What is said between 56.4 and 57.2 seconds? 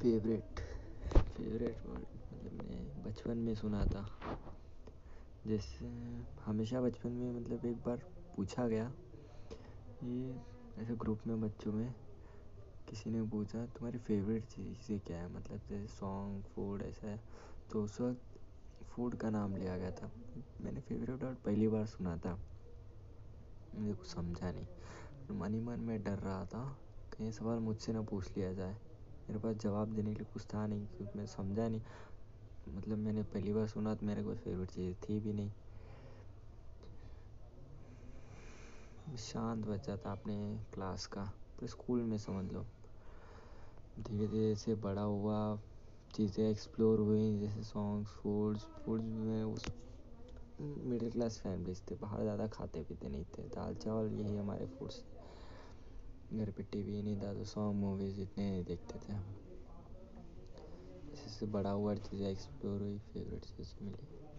पे टीवी नहीं